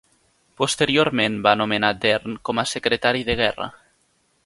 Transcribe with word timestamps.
Posteriorment 0.61 1.37
va 1.49 1.53
nomenar 1.63 1.93
Dern 2.07 2.41
com 2.49 2.65
a 2.65 2.67
secretari 2.75 3.25
de 3.29 3.41
guerra. 3.45 3.73